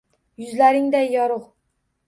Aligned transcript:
Yuzlaringday 0.43 1.13
yorug’ 1.17 1.47